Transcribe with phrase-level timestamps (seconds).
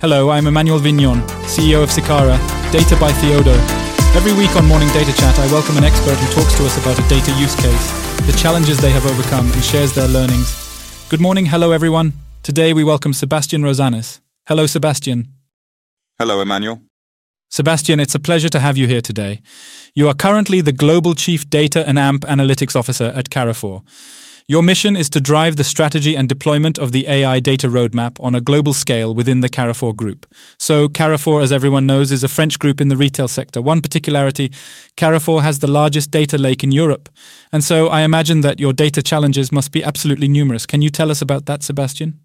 [0.00, 2.38] Hello, I'm Emmanuel Vignon, CEO of Sicara,
[2.70, 3.52] Data by Theodo.
[4.14, 6.96] Every week on Morning Data Chat, I welcome an expert who talks to us about
[7.00, 7.90] a data use case,
[8.24, 10.54] the challenges they have overcome, and shares their learnings.
[11.08, 12.12] Good morning, hello everyone.
[12.44, 14.20] Today we welcome Sebastian Rozanes.
[14.46, 15.32] Hello, Sebastian.
[16.16, 16.80] Hello, Emmanuel.
[17.48, 19.40] Sebastian, it's a pleasure to have you here today.
[19.94, 23.82] You are currently the Global Chief Data and AMP Analytics Officer at Carrefour.
[24.50, 28.34] Your mission is to drive the strategy and deployment of the AI data roadmap on
[28.34, 30.24] a global scale within the Carrefour Group.
[30.58, 33.60] So, Carrefour, as everyone knows, is a French group in the retail sector.
[33.60, 34.50] One particularity
[34.96, 37.10] Carrefour has the largest data lake in Europe.
[37.52, 40.64] And so, I imagine that your data challenges must be absolutely numerous.
[40.64, 42.18] Can you tell us about that, Sebastian?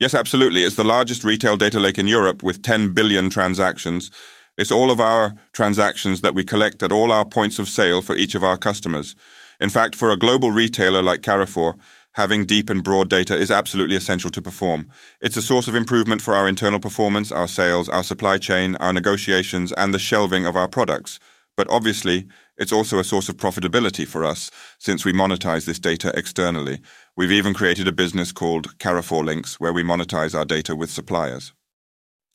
[0.00, 0.64] Yes, absolutely.
[0.64, 4.10] It's the largest retail data lake in Europe with 10 billion transactions.
[4.56, 8.16] It's all of our transactions that we collect at all our points of sale for
[8.16, 9.14] each of our customers.
[9.60, 11.76] In fact, for a global retailer like Carrefour,
[12.12, 14.88] having deep and broad data is absolutely essential to perform.
[15.20, 18.92] It's a source of improvement for our internal performance, our sales, our supply chain, our
[18.92, 21.18] negotiations, and the shelving of our products.
[21.56, 26.12] But obviously, it's also a source of profitability for us since we monetize this data
[26.16, 26.80] externally.
[27.16, 31.52] We've even created a business called Carrefour Links where we monetize our data with suppliers.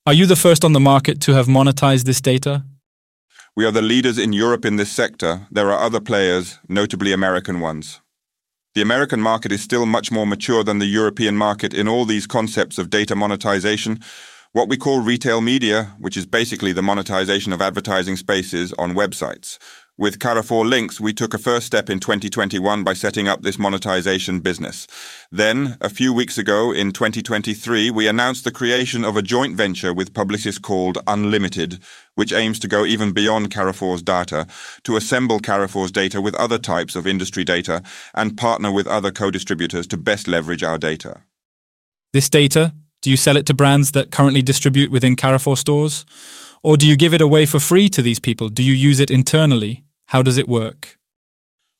[0.05, 2.65] Are you the first on the market to have monetized this data?
[3.55, 5.45] We are the leaders in Europe in this sector.
[5.51, 8.01] There are other players, notably American ones.
[8.73, 12.25] The American market is still much more mature than the European market in all these
[12.25, 13.99] concepts of data monetization,
[14.53, 19.57] what we call retail media, which is basically the monetization of advertising spaces on websites.
[19.97, 24.41] With Carrefour Links, we took a first step in 2021 by setting up this monetization
[24.41, 24.85] business.
[25.31, 29.91] Then, a few weeks ago in 2023, we announced the creation of a joint venture
[29.91, 31.79] with Publicis called Unlimitail,
[32.13, 34.45] which aims to go even beyond Carrefour's data,
[34.83, 37.81] to assemble Carrefour's data with other types of industry data
[38.13, 41.21] and partner with other co-distributors to best leverage our data.
[42.13, 42.73] This data,
[43.03, 46.05] do you sell it to brands that currently distribute within Carrefour stores?
[46.63, 48.47] Or do you give it away for free to these people?
[48.47, 49.83] Do you use it internally?
[50.05, 50.97] How does it work?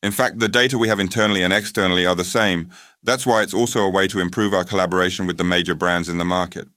[0.02, 2.70] In fact, the data we have internally and externally are the same.
[3.02, 6.18] That's why it's also a way to improve our collaboration with the major brands in
[6.18, 6.68] the market.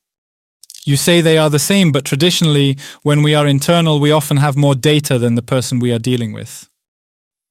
[0.85, 4.55] You say they are the same, but traditionally, when we are internal, we often have
[4.55, 6.69] more data than the person we are dealing with.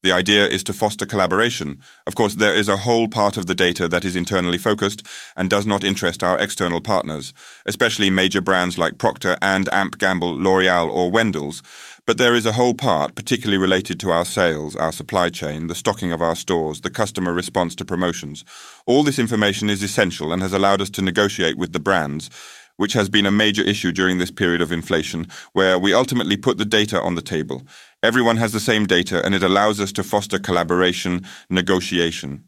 [0.07, 1.81] The idea is to foster collaboration.
[2.07, 5.05] Of course, there is a whole part of the data that is internally focused
[5.37, 7.35] and does not interest our external partners,
[7.67, 11.61] especially major brands like Procter and Amp Gamble, L'Oreal or Wendell's.
[12.07, 15.75] But there is a whole part, particularly related to our sales, our supply chain, the
[15.75, 18.45] stocking of our stores, the customer response to promotions.
[18.87, 22.31] All this information is essential and has allowed us to negotiate with the brands
[22.77, 26.59] which has been a major issue during this period of inflation, where we ultimately put
[26.59, 27.63] the data on the table.
[28.03, 32.45] Everyone has the same data, and it allows us to foster collaboration, negotiation.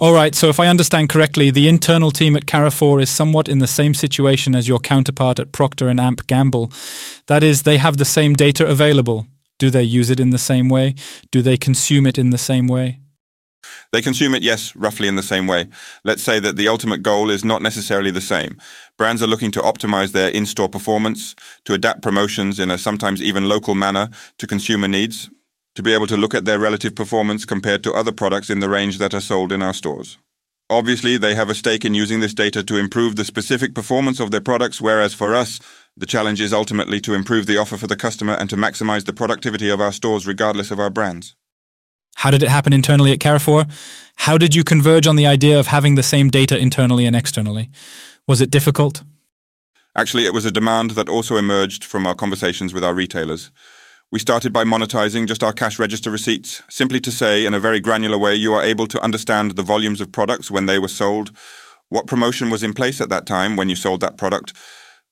[0.00, 3.58] All right, so if I understand correctly, the internal team at Carrefour is somewhat in
[3.58, 6.70] the same situation as your counterpart at Procter and Amp Gamble.
[7.26, 9.26] That is, they have the same data available.
[9.58, 10.94] Do they use it in the same way?
[11.32, 13.00] Do they consume it in the same way?
[13.92, 15.68] They consume it, yes, roughly in the same way.
[16.04, 18.58] Let's say that the ultimate goal is not necessarily the same.
[18.96, 21.34] Brands are looking to optimize their in store performance,
[21.64, 25.30] to adapt promotions in a sometimes even local manner to consumer needs,
[25.74, 28.68] to be able to look at their relative performance compared to other products in the
[28.68, 30.18] range that are sold in our stores.
[30.70, 34.30] Obviously, they have a stake in using this data to improve the specific performance of
[34.30, 35.60] their products, whereas for us,
[35.96, 39.14] the challenge is ultimately to improve the offer for the customer and to maximize the
[39.14, 41.34] productivity of our stores regardless of our brands.
[42.18, 43.66] How did it happen internally at Carrefour?
[44.16, 47.70] How did you converge on the idea of having the same data internally and externally?
[48.26, 49.04] Was it difficult?
[49.94, 53.52] Actually, it was a demand that also emerged from our conversations with our retailers.
[54.10, 57.78] We started by monetizing just our cash register receipts, simply to say, in a very
[57.78, 61.30] granular way, you are able to understand the volumes of products when they were sold,
[61.88, 64.52] what promotion was in place at that time when you sold that product,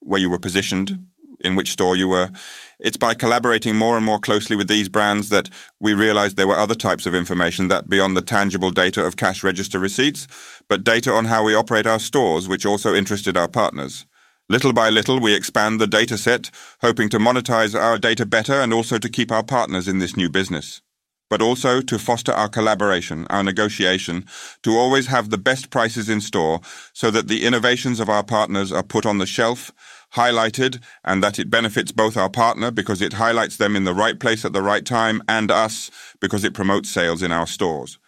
[0.00, 1.06] where you were positioned,
[1.40, 2.30] in which store you were.
[2.78, 5.48] It's by collaborating more and more closely with these brands that
[5.80, 9.42] we realized there were other types of information that beyond the tangible data of cash
[9.42, 10.26] register receipts,
[10.68, 14.06] but data on how we operate our stores, which also interested our partners.
[14.48, 16.50] Little by little, we expand the data set,
[16.80, 20.30] hoping to monetize our data better and also to keep our partners in this new
[20.30, 20.82] business.
[21.28, 24.24] But also to foster our collaboration, our negotiation,
[24.62, 26.60] to always have the best prices in store
[26.92, 29.72] so that the innovations of our partners are put on the shelf
[30.14, 34.18] highlighted and that it benefits both our partner because it highlights them in the right
[34.18, 37.98] place at the right time and us because it promotes sales in our stores.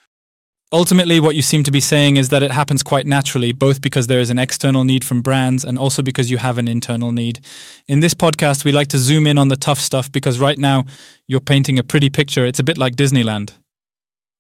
[0.70, 4.06] Ultimately, what you seem to be saying is that it happens quite naturally, both because
[4.06, 7.40] there is an external need from brands and also because you have an internal need.
[7.86, 10.84] In this podcast, we like to zoom in on the tough stuff because right now
[11.26, 12.44] you're painting a pretty picture.
[12.44, 13.52] It's a bit like Disneyland.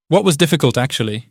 [0.08, 1.30] What was difficult, actually?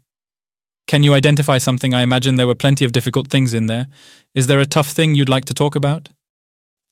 [0.88, 1.94] Can you identify something?
[1.94, 3.88] I imagine there were plenty of difficult things in there.
[4.34, 6.10] Is there a tough thing you'd like to talk about?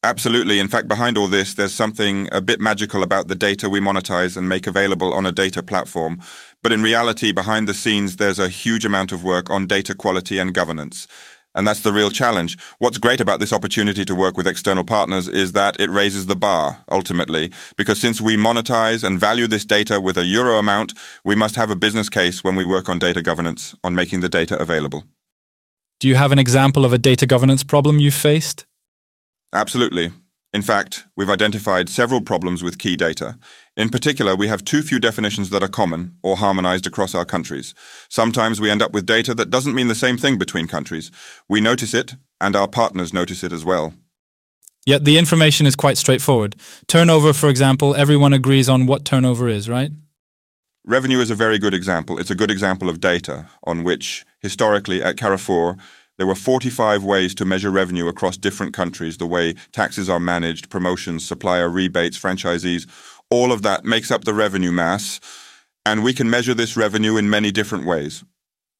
[0.05, 0.59] Absolutely.
[0.59, 4.37] In fact, behind all this, there's something a bit magical about the data we monetize
[4.37, 6.21] and make available on a data platform.
[6.61, 10.37] But in reality, behind the scenes, there's a huge amount of work on data quality
[10.37, 11.07] and governance.
[11.55, 12.55] And that's the real challenge.
[12.77, 16.35] What's great about this opportunity to work with external partners is that it raises the
[16.35, 20.93] bar, ultimately, because since we monetize and value this data with a euro amount,
[21.23, 24.29] we must have a business case when we work on data governance, on making the
[24.29, 25.03] data available.
[25.99, 28.67] Do you have an example of a data governance problem you've faced?
[29.55, 30.11] Absolutely.
[30.53, 33.37] In fact, we've identified several problems with key data.
[33.77, 37.73] In particular, we have too few definitions that are common or harmonized across our countries.
[38.09, 41.09] Sometimes we end up with data that doesn't mean the same thing between countries.
[41.47, 43.93] We notice it, and our partners notice it as well.
[44.85, 46.57] Yet the information is quite straightforward.
[46.87, 49.91] Turnover, for example, everyone agrees on what turnover is, right?
[50.85, 52.19] Revenue is a very good example.
[52.19, 55.77] It's a good example of data on which, historically, at Carrefour,
[56.17, 60.69] there were 45 ways to measure revenue across different countries, the way taxes are managed,
[60.69, 62.87] promotions, supplier rebates, franchisees,
[63.29, 65.19] all of that makes up the revenue mass,
[65.85, 68.23] and we can measure this revenue in many different ways.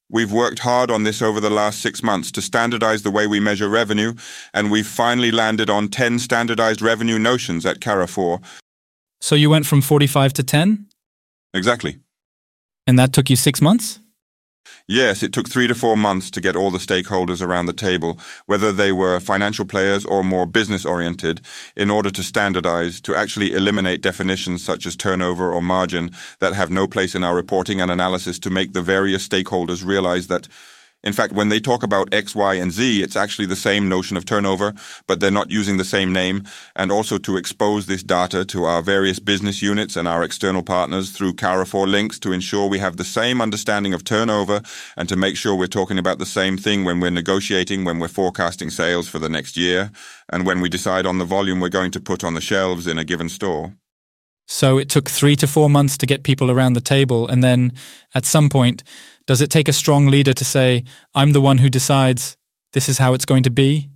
[0.09, 3.39] We've worked hard on this over the last six months to standardize the way we
[3.39, 4.13] measure revenue,
[4.53, 8.39] and we've finally landed on 10 standardized revenue notions at Carrefour.
[9.19, 10.85] So you went from 45 to 10?
[11.53, 11.97] Exactly.
[12.85, 13.99] And that took you six months?
[14.87, 18.19] Yes, it took three to four months to get all the stakeholders around the table,
[18.45, 21.41] whether they were financial players or more business oriented,
[21.75, 26.69] in order to standardize, to actually eliminate definitions such as turnover or margin that have
[26.69, 30.47] no place in our reporting and analysis to make the various stakeholders realize that
[31.05, 34.17] in fact, when they talk about X, Y, and Z, it's actually the same notion
[34.17, 34.73] of turnover,
[35.05, 36.43] but they're not using the same name.
[36.75, 41.11] And also to expose this data to our various business units and our external partners
[41.11, 44.61] through Carrefour links to ensure we have the same understanding of turnover
[44.97, 48.07] and to make sure we're talking about the same thing when we're negotiating, when we're
[48.07, 49.91] forecasting sales for the next year,
[50.33, 52.97] and when we decide on the volume we're going to put on the shelves in
[52.97, 53.73] a given store.
[54.47, 57.27] So it took three to four months to get people around the table.
[57.27, 57.73] And then
[58.13, 58.83] at some point,
[59.27, 60.83] does it take a strong leader to say,
[61.13, 62.37] I'm the one who decides
[62.73, 63.89] this is how it's going to be?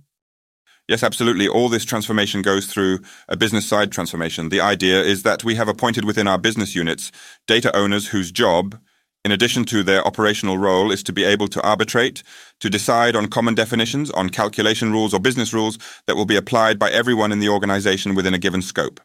[0.88, 1.46] Yes, absolutely.
[1.46, 2.98] All this transformation goes through
[3.28, 4.48] a business side transformation.
[4.48, 7.12] The idea is that we have appointed within our business units
[7.46, 8.76] data owners whose job,
[9.24, 12.24] in addition to their operational role, is to be able to arbitrate,
[12.58, 15.78] to decide on common definitions, on calculation rules or business rules
[16.08, 19.00] that will be applied by everyone in the organization within a given scope.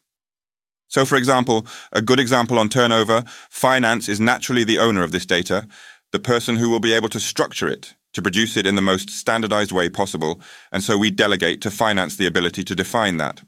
[0.88, 5.26] So, for example, a good example on turnover, finance is naturally the owner of this
[5.26, 5.68] data,
[6.16, 9.10] the person who will be able to structure it, to produce it in the most
[9.10, 10.40] standardized way possible,
[10.72, 13.42] and so we delegate to finance the ability to define that.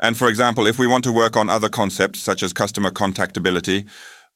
[0.00, 3.86] And for example, if we want to work on other concepts such as customer contactability,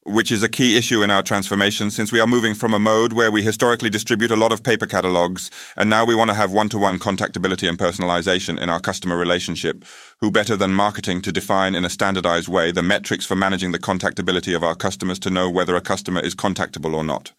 [0.04, 3.12] which is a key issue in our transformation since we are moving from a mode
[3.12, 6.52] where we historically distribute a lot of paper catalogs, and now we want to have
[6.52, 9.84] one to one contactability and personalization in our customer relationship.
[10.20, 13.78] Who better than marketing to define in a standardized way the metrics for managing the
[13.78, 17.32] contactability of our customers to know whether a customer is contactable or not?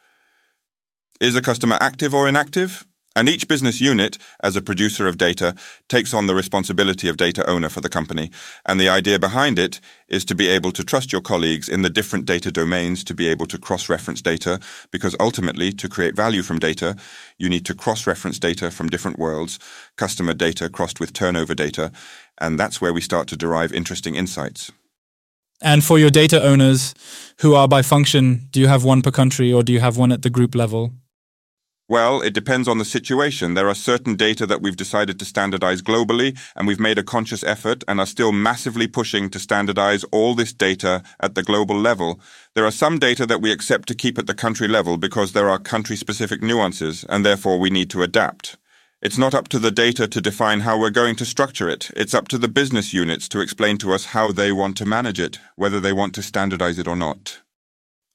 [1.19, 2.85] Is a customer active or inactive?
[3.13, 5.53] And each business unit, as a producer of data,
[5.89, 8.31] takes on the responsibility of data owner for the company.
[8.65, 11.89] And the idea behind it is to be able to trust your colleagues in the
[11.89, 14.61] different data domains to be able to cross-reference data,
[14.91, 16.95] because ultimately, to create value from data,
[17.37, 19.59] you need to cross-reference data from different worlds,
[19.97, 21.91] customer data crossed with turnover data,
[22.39, 24.71] and that's where we start to derive interesting insights.
[25.61, 26.95] And for your data owners,
[27.41, 30.11] who are by function, do you have one per country or do you have one
[30.11, 30.93] at the group level?
[31.91, 33.53] Well, it depends on the situation.
[33.53, 37.43] There are certain data that we've decided to standardize globally, and we've made a conscious
[37.43, 42.21] effort and are still massively pushing to standardize all this data at the global level.
[42.55, 45.49] There are some data that we accept to keep at the country level because there
[45.49, 48.55] are country specific nuances, and therefore we need to adapt.
[49.01, 51.91] It's not up to the data to define how we're going to structure it.
[51.97, 55.19] It's up to the business units to explain to us how they want to manage
[55.19, 57.41] it, whether they want to standardize it or not.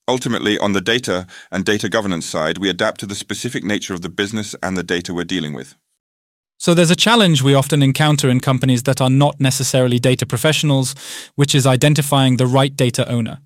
[0.09, 4.03] Ultimately, on the data and data governance side, we adapt to the specific nature of
[4.03, 5.75] the business and the data we're dealing with.
[6.59, 10.95] So there's a challenge we often encounter in companies that are not necessarily data professionals,
[11.35, 13.41] which is identifying the right data owner.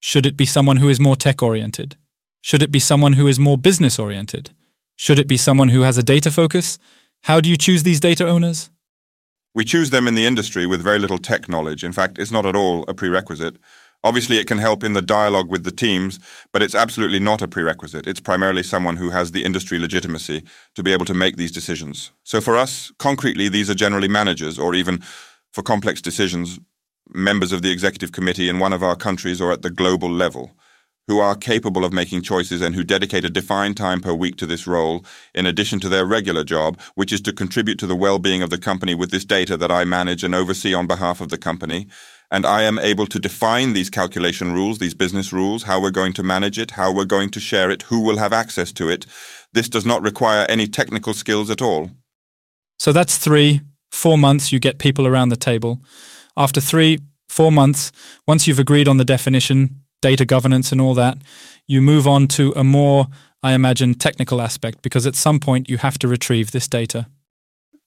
[0.00, 1.96] Should it be someone who is more tech oriented?
[2.42, 4.50] Should it be someone who is more business oriented?
[4.96, 6.78] Should it be someone who has a data focus?
[7.22, 8.70] How do you choose these data owners?
[9.54, 11.82] We choose them in the industry with very little tech knowledge.
[11.82, 13.56] In fact, it's not at all a prerequisite.
[14.02, 16.18] Obviously, it can help in the dialogue with the teams,
[16.52, 18.06] but it's absolutely not a prerequisite.
[18.06, 20.42] It's primarily someone who has the industry legitimacy
[20.74, 22.10] to be able to make these decisions.
[22.24, 25.02] So for us, concretely, these are generally managers or even
[25.52, 26.58] for complex decisions,
[27.12, 30.52] members of the executive committee in one of our countries or at the global level
[31.10, 34.46] who are capable of making choices and who dedicate a defined time per week to
[34.46, 35.04] this role,
[35.34, 38.56] in addition to their regular job, which is to contribute to the well-being of the
[38.56, 41.88] company with this data that I manage and oversee on behalf of the company.
[42.30, 46.12] And I am able to define these calculation rules, these business rules, how we're going
[46.14, 49.04] to manage it, how we're going to share it, who will have access to it.
[49.52, 51.90] This does not require any technical skills at all.
[52.78, 55.80] So that's three, four months, you get people around the table.
[56.36, 57.90] After three, four months,
[58.26, 61.18] once you've agreed on the definition, data governance, and all that,
[61.66, 63.06] you move on to a more,
[63.42, 67.06] I imagine, technical aspect because at some point you have to retrieve this data.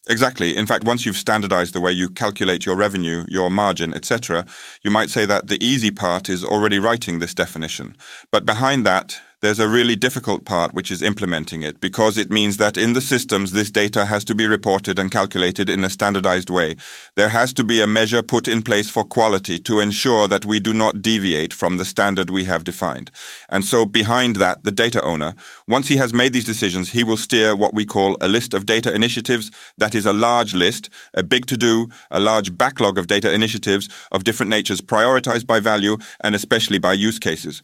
[0.10, 0.58] Exactly.
[0.58, 4.46] In fact, once you've standardized the way you calculate your revenue, your margin, etc.,
[4.82, 7.96] you might say that the easy part is already writing this definition.
[8.30, 12.56] But behind that, there's a really difficult part, which is implementing it, because it means
[12.56, 16.50] that in the systems, this data has to be reported and calculated in a standardized
[16.50, 16.78] way.
[17.16, 20.62] There has to be a measure put in place for quality to ensure that we
[20.62, 23.12] do not deviate from the standard we have defined.
[23.50, 25.36] And so behind that, the data owner,
[25.68, 28.66] once he has made these decisions, he will steer what we call a list of
[28.66, 29.52] data initiatives.
[29.78, 33.90] That is a large list, a big to do, a large backlog of data initiatives
[34.14, 37.62] of different natures, prioritized by value and especially by use cases.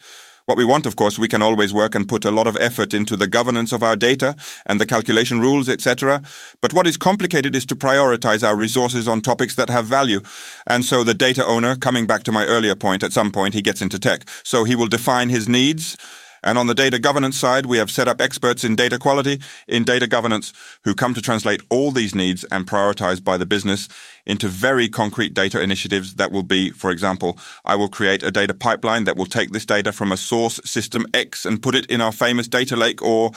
[0.49, 2.91] What we want, of course, we can always work and put a lot of effort
[2.91, 6.23] into the governance of our data and the calculation rules, etc.
[6.59, 10.21] But what is complicated is to prioritize our resources on topics that have value.
[10.65, 13.61] And so the data owner, coming back to my earlier point, at some point he
[13.61, 14.27] gets into tech.
[14.41, 15.95] So he will define his needs
[16.43, 19.83] and on the data governance side, we have set up experts in data quality, in
[19.83, 20.53] data governance,
[20.83, 23.87] who come to translate all these needs and prioritize by the business
[24.25, 28.53] into very concrete data initiatives that will be, for example, I will create a data
[28.53, 32.01] pipeline that will take this data from a source system X and put it in
[32.01, 33.31] our famous data lake or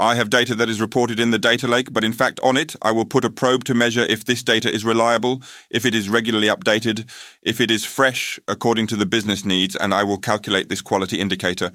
[0.00, 2.74] I have data that is reported in the data lake, but in fact on it,
[2.80, 6.08] I will put a probe to measure if this data is reliable, if it is
[6.08, 7.06] regularly updated,
[7.42, 11.20] if it is fresh according to the business needs, and I will calculate this quality
[11.20, 11.70] indicator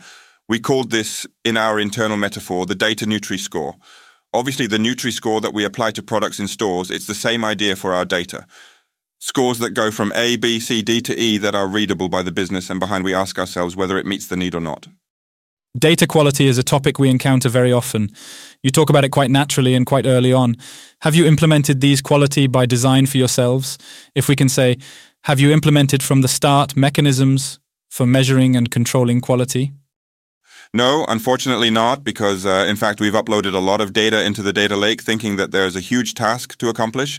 [0.48, 3.75] we called this, in our internal metaphor, the data Nutri score.
[4.34, 7.75] Obviously, the Nutri score that we apply to products in stores, it's the same idea
[7.75, 8.46] for our data.
[9.20, 12.32] Scores that go from A, B, C, D to E that are readable by the
[12.32, 14.88] business, and behind we ask ourselves whether it meets the need or not.
[15.78, 18.10] Data quality is a topic we encounter very often.
[18.62, 20.56] You talk about it quite naturally and quite early on.
[21.02, 23.78] Have you implemented these quality by design for yourselves?
[24.14, 24.78] If we can say,
[25.24, 27.60] have you implemented from the start mechanisms
[27.90, 29.74] for measuring and controlling quality?
[30.75, 34.51] No, unfortunately not, because uh, in fact we've uploaded a lot of data into the
[34.51, 37.17] data lake thinking that there's a huge task to accomplish,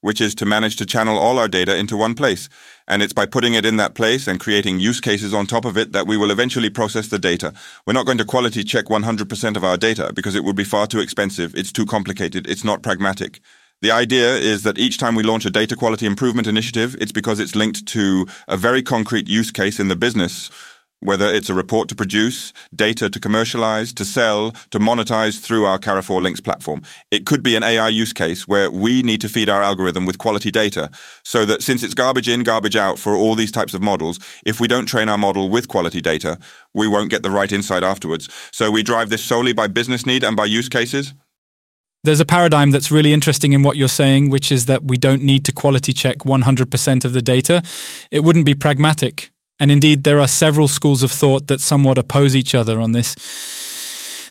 [0.00, 2.48] which is to manage to channel all our data into one place.
[2.88, 5.78] And it's by putting it in that place and creating use cases on top of
[5.78, 7.54] it that we will eventually process the data.
[7.86, 10.88] We're not going to quality check 100% of our data because it would be far
[10.88, 11.54] too expensive.
[11.54, 12.48] It's too complicated.
[12.48, 13.38] It's not pragmatic.
[13.80, 17.38] The idea is that each time we launch a data quality improvement initiative, it's because
[17.38, 20.50] it's linked to a very concrete use case in the business
[21.00, 25.78] whether it's a report to produce, data to commercialize, to sell, to monetize through our
[25.78, 26.82] Carrefour Links platform.
[27.10, 30.18] It could be an AI use case where we need to feed our algorithm with
[30.18, 30.90] quality data
[31.24, 34.60] so that since it's garbage in, garbage out for all these types of models, if
[34.60, 36.38] we don't train our model with quality data,
[36.74, 38.28] we won't get the right insight afterwards.
[38.52, 41.14] So we drive this solely by business need and by use cases.
[42.04, 45.22] There's a paradigm that's really interesting in what you're saying, which is that we don't
[45.22, 47.62] need to quality check 100% of the data.
[48.10, 52.36] It wouldn't be pragmatic and indeed, there are several schools of thought that somewhat oppose
[52.36, 53.16] each other on this.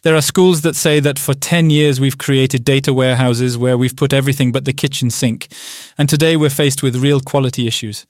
[0.04, 3.96] There are schools that say that for 10 years we've created data warehouses where we've
[3.96, 5.48] put everything but the kitchen sink.
[5.98, 8.06] And today we're faced with real quality issues.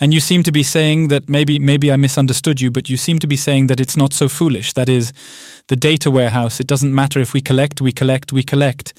[0.00, 3.18] And you seem to be saying that maybe maybe I misunderstood you, but you seem
[3.20, 4.72] to be saying that it's not so foolish.
[4.74, 5.12] That is,
[5.68, 8.94] the data warehouse, it doesn't matter if we collect, we collect, we collect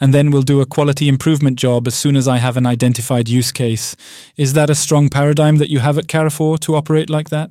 [0.00, 3.28] and then we'll do a quality improvement job as soon as I have an identified
[3.28, 3.96] use case.
[4.36, 7.50] Is that a strong paradigm that you have at Carrefour to operate like that?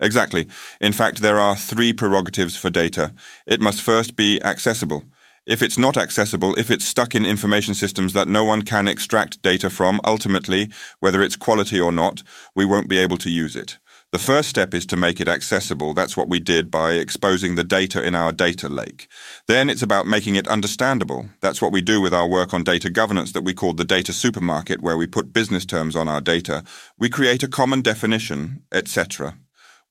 [0.00, 0.48] Exactly.
[0.80, 3.12] In fact, there are three prerogatives for data.
[3.46, 5.04] It must first be accessible.
[5.46, 9.42] If it's not accessible, if it's stuck in information systems that no one can extract
[9.42, 10.70] data from, ultimately,
[11.00, 12.22] whether it's quality or not,
[12.54, 13.78] we won't be able to use it.
[14.12, 15.94] The first step is to make it accessible.
[15.94, 19.06] That's what we did by exposing the data in our data lake.
[19.46, 21.28] Then it's about making it understandable.
[21.40, 24.12] That's what we do with our work on data governance that we call the data
[24.12, 26.64] supermarket, where we put business terms on our data.
[26.98, 29.36] We create a common definition, etc.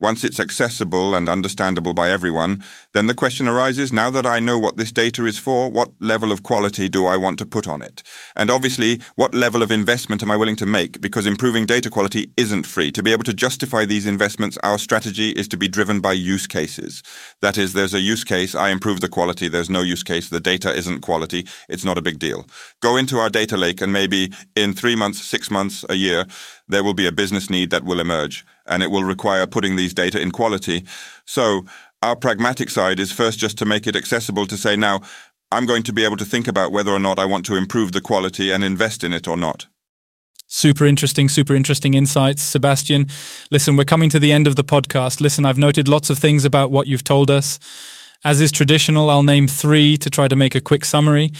[0.01, 2.63] Once it's accessible and understandable by everyone,
[2.93, 6.31] then the question arises, now that I know what this data is for, what level
[6.31, 8.01] of quality do I want to put on it?
[8.33, 11.01] And obviously, what level of investment am I willing to make?
[11.01, 12.91] Because improving data quality isn't free.
[12.93, 16.47] To be able to justify these investments, our strategy is to be driven by use
[16.47, 17.03] cases.
[17.41, 20.39] That is, there's a use case, I improve the quality, there's no use case, the
[20.39, 22.47] data isn't quality, it's not a big deal.
[22.81, 26.25] Go into our data lake and maybe in three months, six months, a year,
[26.69, 29.93] there will be a business need that will emerge and it will require putting these
[29.93, 30.85] data in quality.
[31.25, 31.65] So
[32.01, 35.01] our pragmatic side is first just to make it accessible to say, now,
[35.51, 37.91] I'm going to be able to think about whether or not I want to improve
[37.91, 39.65] the quality and invest in it or not.
[40.47, 43.07] Super interesting, super interesting insights, Sebastian.
[43.51, 45.21] Listen, we're coming to the end of the podcast.
[45.21, 47.59] Listen, I've noted lots of things about what you've told us.
[48.23, 51.31] As is traditional, I'll name three to try to make a quick summary.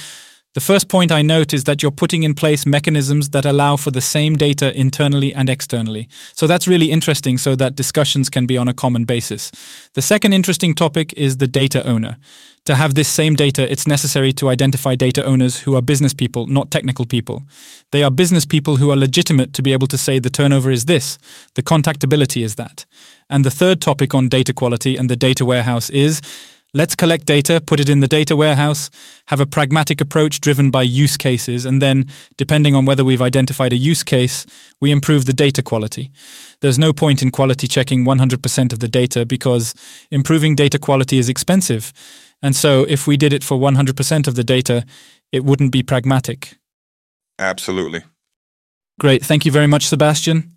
[0.55, 3.91] The first point I note is that you're putting in place mechanisms that allow for
[3.91, 6.09] the same data internally and externally.
[6.33, 9.51] So that's really interesting so that discussions can be on a common basis.
[9.93, 12.17] The second interesting topic is the data owner.
[12.65, 16.47] To have this same data, it's necessary to identify data owners who are business people,
[16.47, 17.43] not technical people.
[17.91, 20.85] They are business people who are legitimate to be able to say the turnover is
[20.85, 21.19] this,
[21.53, 22.87] the contactability is that.
[23.29, 26.21] And the third topic on data quality and the data warehouse is
[26.71, 28.91] Let's collect data, put it in the data warehouse,
[29.27, 32.05] have a pragmatic approach driven by use cases, and then,
[32.37, 34.45] depending on whether we've identified a use case,
[34.79, 36.11] we improve the data quality.
[36.61, 39.73] There's no point in quality checking 100% of the data because
[40.11, 41.91] improving data quality is expensive.
[42.43, 44.85] And so, if we did it for 100% of the data,
[45.31, 46.57] it wouldn't be pragmatic.
[47.39, 48.03] Absolutely.
[48.99, 49.25] Great.
[49.25, 50.53] Thank you very much, Sebastian.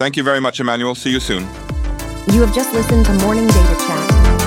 [0.00, 0.94] Thank you very much, Emmanuel.
[0.94, 1.42] See you soon.
[2.32, 3.95] You have just listened to Morning Data Chat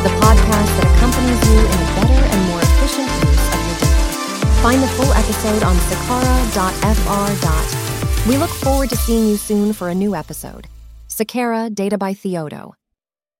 [0.03, 4.07] the podcast that accompanies you in a better and more efficient use of your data.
[4.63, 7.29] Find the full episode on sicara.fr.
[8.29, 10.67] We look forward to seeing you soon for a new episode.
[11.07, 12.78] Sicara Data by Theodo